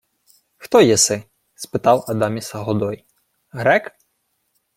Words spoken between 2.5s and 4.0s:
Годой.— Грек?